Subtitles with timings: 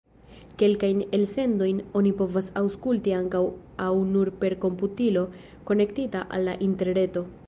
[0.59, 3.41] Kelkajn elsendojn oni povas aŭskulti ankaŭ
[3.89, 5.25] aŭ nur per komputilo
[5.73, 7.25] konektita al la interreto.